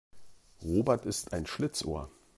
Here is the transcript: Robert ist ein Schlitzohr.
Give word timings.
Robert 0.63 1.05
ist 1.05 1.31
ein 1.31 1.45
Schlitzohr. 1.45 2.09